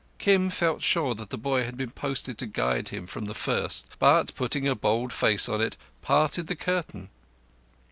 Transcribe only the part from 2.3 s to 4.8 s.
to guide him from the first, but, putting a